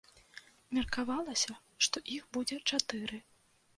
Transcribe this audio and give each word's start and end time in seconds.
Меркавалася, 0.77 1.53
што 1.89 2.03
іх 2.17 2.23
будзе 2.39 2.57
чатыры. 2.69 3.21